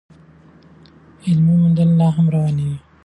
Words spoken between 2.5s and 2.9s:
دي.